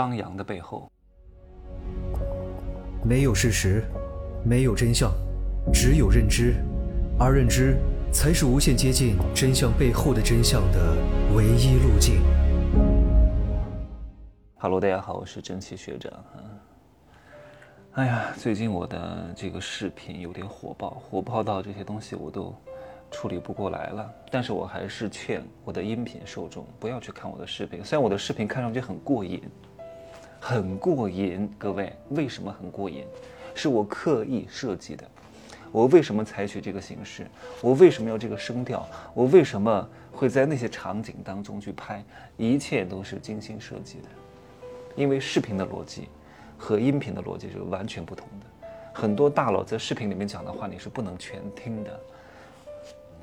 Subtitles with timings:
[0.00, 0.90] 张扬的背后，
[3.04, 3.84] 没有事实，
[4.42, 5.12] 没有真相，
[5.74, 6.54] 只有认知，
[7.18, 7.76] 而认知
[8.10, 10.96] 才是无限接近真相背后的真相的
[11.36, 12.22] 唯一路径。
[14.56, 16.10] Hello，大家好，我是蒸汽学长。
[17.92, 22.54] 哎呀，最近我的这个视频有点火爆，火爆到这些东西我都
[23.10, 24.10] 处理不过来了。
[24.30, 29.42] 但是我还是劝我的音频受众不要去看我的视频，虽然我的视频看上去很过瘾。
[30.40, 33.04] 很过瘾，各位，为什么很过瘾？
[33.54, 35.04] 是我刻意设计的。
[35.70, 37.26] 我为什么采取这个形式？
[37.60, 38.88] 我为什么要这个声调？
[39.12, 42.02] 我为什么会在那些场景当中去拍？
[42.38, 44.08] 一切都是精心设计的。
[44.96, 46.08] 因为视频的逻辑
[46.56, 48.46] 和音频的逻辑是完全不同的。
[48.92, 52.00] 很多大佬在视频里面讲的话，你是不能全听的。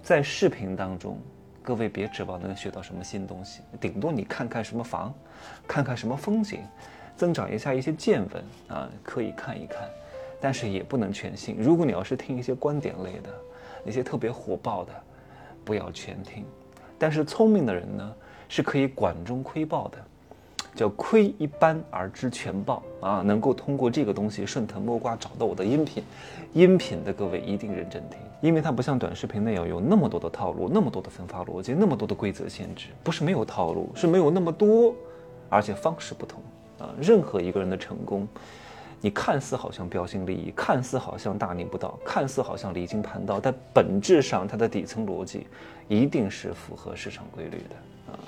[0.02, 1.20] 在视频当中，
[1.62, 5.14] 各位别指望能学到什么新东西，顶多你看看什么房，
[5.68, 6.62] 看看什么风景。
[7.18, 9.90] 增长一下一些见闻啊，可以看一看，
[10.40, 11.58] 但是也不能全信。
[11.60, 13.30] 如果你要是听一些观点类的，
[13.84, 14.94] 那些特别火爆的，
[15.66, 16.46] 不要全听。
[17.00, 18.14] 但是聪明的人呢，
[18.48, 19.98] 是可以管中窥豹的，
[20.76, 26.04] 叫窥一斑而知全豹啊，能够通过这个东西顺藤摸瓜找到我的音频。
[26.54, 32.88] 音频的各位一定认真听，因为它不像短视频那样有那么多的套路，那么多的分发逻辑，那么多的规则限制。
[33.04, 34.96] 不是没有套路，是没有那么多，
[35.50, 36.42] 而且方式不同。
[36.80, 38.28] 啊，任何一个人的成功，
[39.02, 45.48] 你看似好像标新立异，看似好像大逆不道，看似好像离经叛道，但本质上它的底层逻辑
[45.88, 48.20] 一定是符合市场规律的啊！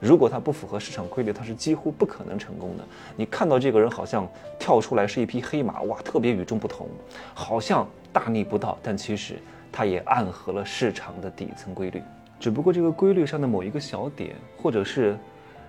[0.00, 2.84] 如果它不符合市场规律，它是几乎不可能成功的。
[3.16, 4.26] 你看到这个人好像
[4.58, 6.88] 跳出来是一匹黑马，哇，特别与众不同，
[7.34, 9.34] 好像大逆不道，但其实
[9.70, 12.02] 它也暗合了市场的底层规律，
[12.38, 15.14] 只不过这个规律上的某一个小点，或者是。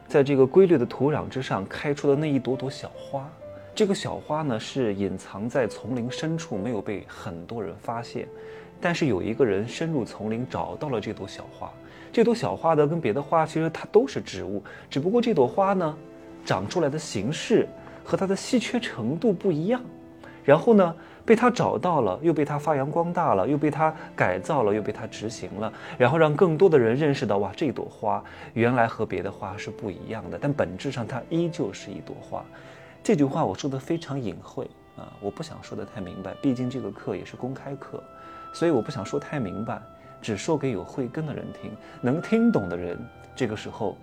[0.10, 3.30] 在这个规律的土壤之上开出的那一朵朵小花，
[3.76, 8.28] 这个小花呢是隐藏在丛林深处，没有被很多人发现。
[8.82, 11.72] 但是有一个人深入丛林找到了这朵小花。
[12.12, 15.96] 这朵小花呢跟别的花其实它都是植物，只不过这朵花呢
[16.44, 17.68] 长出来的形式
[18.04, 19.80] 和它的稀缺程度不一样。
[20.50, 20.96] 然后呢？
[21.26, 28.24] 被他找到了，又被他发扬光大了，又被他改造了，又被他执行了，然后让更多的人认识到，哇，这朵花
[28.56, 32.44] 原来和别的花是不一样的，但本质上它依旧是一朵花。
[33.04, 34.68] 这句话我说的非常隐晦
[34.98, 38.02] 啊，我不想说的太明白，毕竟这个课也是公开课，
[38.52, 39.80] 所以我不想说太明白，
[40.20, 41.70] 只说给有慧根的人听，
[42.02, 42.98] 能听懂的人，
[43.36, 43.96] 这个时候，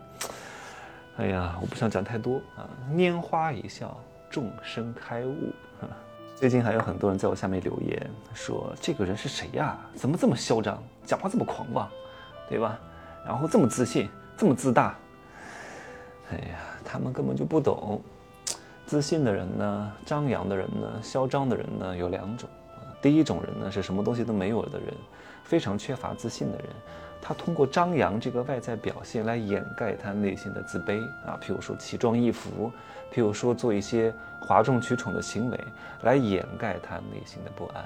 [1.17, 3.99] 哎呀，我不想讲太多啊，拈花一笑，
[4.31, 5.53] 众生开悟。
[6.37, 9.75] 最近还有很多人在我下面留言说：“这个人是谁呀？
[9.95, 11.89] 怎么这么嚣张，讲话这么狂妄，
[12.47, 12.79] 对吧？
[13.25, 14.95] 然后这么自信，这么自大。
[16.31, 18.03] 哎呀，他们根本就不懂。
[18.85, 22.47] 自信的人呢，张扬的人呢，嚣张的人呢，有两种。
[23.01, 24.95] 第一种人呢，是什么东西都没有的人，
[25.45, 26.67] 非常缺乏自信的人。
[27.21, 32.71] 他通过张扬这个外在表现来掩盖他内心的自卑啊，譬如说奇装异服，
[33.13, 35.59] 譬如说做一些。”哗众取宠的行为
[36.03, 37.85] 来掩盖他内心的不安。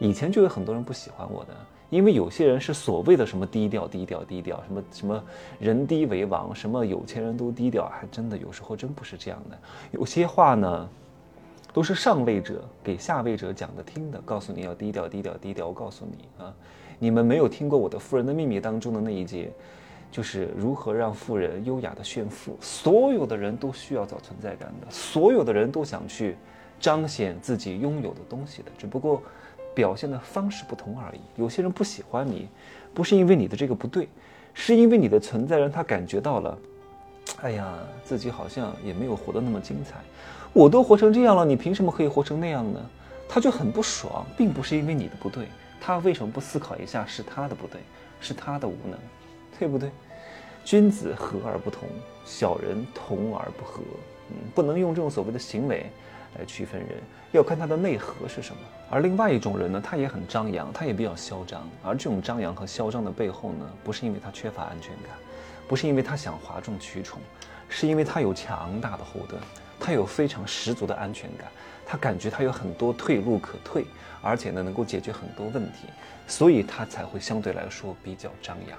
[0.00, 1.54] 以前就有很多人不喜欢我的，
[1.88, 5.22] 因为有些人是所谓的什么低调、低调、低调，什么什么
[5.60, 9.56] 人低为王，什么有钱人都低调，还真的有时候真不是这样的。
[9.92, 10.88] 有些话呢，
[11.78, 15.68] 都是上位者给下位者讲的听的，告诉你要低调、低调、低调。
[15.68, 16.52] 我告诉你啊，
[16.98, 19.48] 你们没有听过我的《富人的秘密》当中的那一节。
[20.10, 22.56] 就是如何让富人优雅的炫富。
[22.60, 26.34] 所有的人都需要找存在感的，所有的人都想去
[26.80, 29.22] 彰显自己拥有的东西的，只不过
[29.72, 31.20] 表现的方式不同而已。
[31.36, 32.48] 有些人不喜欢你，
[32.92, 34.08] 不是因为你的这个不对，
[34.52, 36.58] 是因为你的存在让他感觉到了，
[37.42, 40.00] 哎呀，自己好像也没有活得那么精彩。
[40.52, 42.80] 我都活成这样了，你凭什么可以活成那样呢？
[43.28, 45.48] 他就很不爽，并不是因为你的不对，
[45.80, 47.80] 他为什么不思考一下是他的不对，
[48.20, 48.98] 是他的无能？
[49.58, 49.90] 对不对？
[50.64, 51.88] 君子和而不同，
[52.24, 53.82] 小人同而不和。
[54.30, 55.90] 嗯，不能用这种所谓的行为
[56.38, 56.90] 来区分人，
[57.32, 58.60] 要看他的内核是什么。
[58.90, 61.68] 而另外一种人呢，他也很张扬，他也比较嚣张。
[61.82, 65.12] 而这种张扬和嚣张的背后呢，不是因为他缺乏安全感，
[65.66, 67.20] 不是因为他想哗众取宠，
[67.68, 69.40] 是因为他有强大的后盾，
[69.80, 71.48] 他有非常十足的安全感，
[71.86, 73.84] 他感觉他有很多退路可退，
[74.20, 75.86] 而且呢，能够解决很多问题，
[76.26, 78.78] 所以他才会相对来说比较张扬。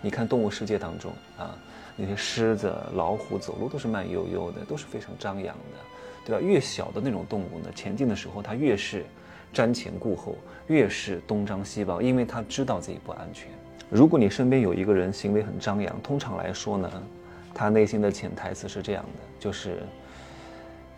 [0.00, 1.56] 你看动物世界当中啊，
[1.96, 5.78] 那些狮子、老虎走路都是慢悠悠的，都是非常张扬的，
[6.26, 6.40] 对吧？
[6.40, 9.04] 越小的那种动物呢，前进的时候它越是
[9.54, 10.36] 瞻前顾后，
[10.66, 13.48] 越是东张西望，因为它知道自己不安全。
[13.88, 16.90] 如果你身边有一个人行为很张扬，通常来说呢，
[17.54, 19.82] 他内心的潜台词是这样的，就是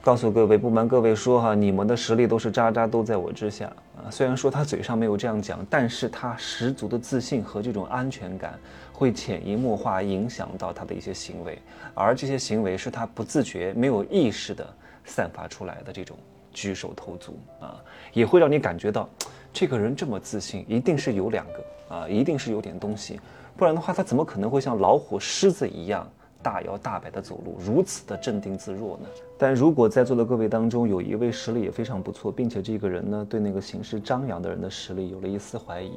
[0.05, 4.11] 告诉各位，不瞒各位说哈，你们的实力都是渣渣，都在我之下啊。
[4.11, 8.61] 虽然说他嘴上没有这样讲，但是他十足的自信和这种安全感
[8.93, 11.59] 会潜移默化影响到他的一些行为，
[11.95, 14.69] 而这些行为是他不自觉、没有意识的
[15.07, 16.15] 散发出来的这种
[16.53, 19.09] 举手投足啊，也会让你感觉到
[19.55, 23.19] 这个人这么自信，一定是有两个啊，一定是有点东西，
[23.57, 26.07] 不然的话，他怎么可能会像老虎、狮子一样？
[26.45, 29.07] 大摇大摆的走路，如此的镇定自若呢？
[29.39, 35.95] 但如果在座的各位当中有一位实力也非常不错，并且这个人呢对那个行事张扬的人的实力有了一丝怀疑，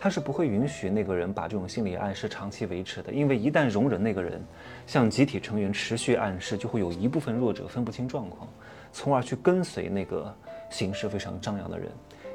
[0.00, 4.42] 他是不会允许那个人把这种心理暗示长期维持的，因为一旦容忍那个人
[4.86, 8.48] 向集体成员持续暗示，就会有一部分弱者分不清状况，
[8.92, 10.34] 从而去跟随那个
[10.70, 11.88] 行事非常张扬的人，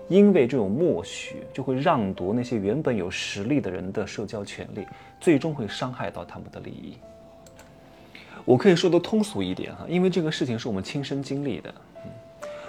[0.08, 4.86] 因为这种默许就会让夺那些原本有实力的人的社交权利，
[5.20, 6.98] 最终会伤害到他们的利益。
[8.46, 11.74] 我可以说的通俗一点哈，因为这个事情是我们亲身经历的。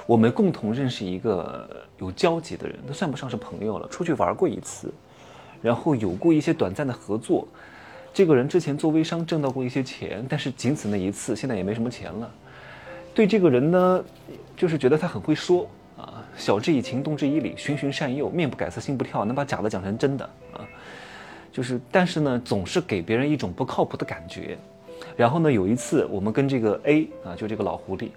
[0.07, 1.69] 我们共同认识一个
[1.99, 4.91] 有交集的人，都算不上是朋友了，出去玩过一次，
[5.61, 7.47] 然后有过一些短暂的合作。
[8.15, 12.31] 这个人之前做微商挣到过一些钱，但是仅此那一次，现在也没什么钱了。
[13.15, 14.05] 对这个人呢，
[14.57, 15.69] 就是觉得他很会说
[15.99, 20.25] 啊，晓之以情，动之以理，循循善诱，面不改色心不跳，能把假的讲成真的
[20.55, 20.67] 啊。
[21.53, 24.57] 就是，但是呢，总是给别人一种不靠谱的感觉。
[25.19, 28.11] 然后呢，有一次我们跟这个 A 啊，就这个老狐狸，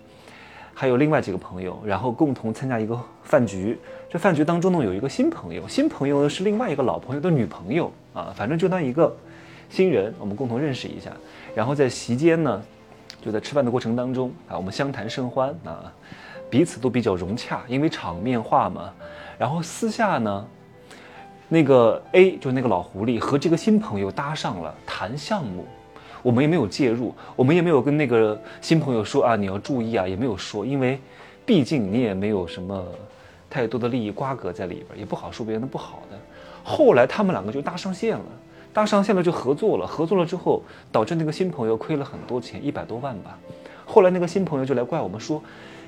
[0.72, 3.76] 还有另外几个朋友，然后共同参加一个饭局。
[4.08, 9.12] 这饭局当中呢，有一个新朋友，新朋友呢是另外一个老朋友的女朋友啊，反正就当一个
[9.68, 11.12] 新人，我们共同认识一下。
[11.56, 12.62] 然后在席间呢，
[13.20, 15.92] 就在吃饭的过程当中啊，我们相谈甚欢啊，
[16.52, 18.94] 彼此都比较融洽，因为场面话嘛。
[19.40, 20.48] 然后私下呢，
[21.50, 25.66] 那个 A 就是那个老狐狸和这个新朋友搭上了谈项目。
[26.22, 31.00] 我们也没有介入，我们也没有跟那个新朋友说啊，你要注意啊，也没有说，因为
[31.46, 32.86] 毕竟你也没有什么
[33.50, 36.18] 太多的利益瓜葛在里边，也不好说别人的不好的。
[36.64, 38.26] 后来他们两个就搭上线了，
[38.72, 43.38] 搭上线了就合作了，合作了之后导致那个新朋友亏了很多钱，一百多万吧。
[43.86, 45.42] 后来那个新朋友就来怪我们说，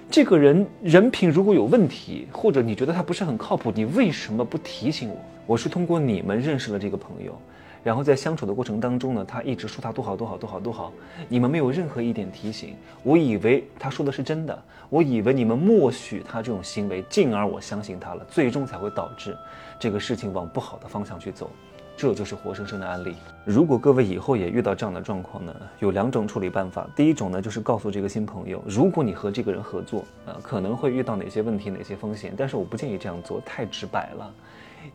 [0.10, 5.16] 这个人人品如果有问题，或者你觉得他不是很靠谱，你为什么不提醒我？
[5.46, 7.40] 我是通过你们认识了这个朋友。
[7.84, 10.94] 然后在相处的过程当中呢，他一直说他多好多好多好多好，
[11.28, 19.38] 你们没有任何一点提醒，我以为他说的是真的，我以为你们默许他这种行为，进而我相信他了，最终才会导致
[19.78, 21.52] 这个事情往不好的方向去走，
[21.96, 23.16] 这就是活生生的案例。
[23.46, 34.34] 如果各位以后也遇到这样的状况呢，有两种处理办法，第一种呢就是告诉这个新朋友，如果你和这个人合作，啊可能会遇到哪些问题，哪些风险，但是我不建议这样做，太直白了。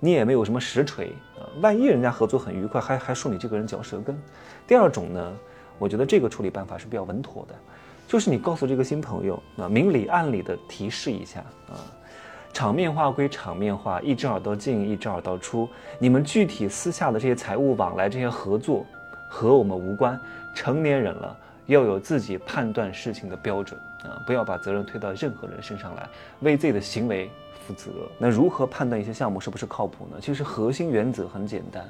[0.00, 4.20] 你也没有什么实锤啊，万一人家合作很愉快，还还说你这个人嚼舌根。
[4.66, 5.32] 第二种呢，
[5.78, 7.54] 我觉得这个处理办法是比较稳妥的，
[8.06, 11.40] 就是你告诉这个新朋友啊，明里暗里的提示一下
[11.70, 11.80] 啊，
[12.52, 15.68] 场面话归场面话，一只耳朵进，一只耳朵出。
[15.98, 18.84] 你们具体私下的这些财务往来、这些合作，
[19.28, 20.18] 和我们无关。
[20.54, 21.36] 成年人了，
[21.66, 26.08] 要有自己判断事情的标准啊，不要把责任推到任何人身上来，
[26.40, 27.30] 为自己的行为。
[27.66, 27.90] 负责。
[28.16, 30.16] 那如何判断一些项目是不是靠谱呢？
[30.22, 31.86] 其实核心原则很简单，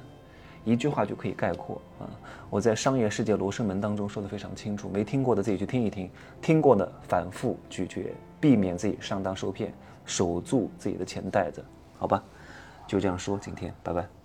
[0.65, 2.11] 一句话就可以概括啊。
[2.51, 6.11] 我在《商业世界罗生门》当中说的非常清楚，没听过的自己去听一听，
[6.43, 9.73] 听过的反复咀嚼，避免自己上当受骗，
[10.09, 11.65] 守住自己的钱袋子，
[11.99, 12.21] 好吧？
[12.89, 14.18] 就这样说，今天拜拜。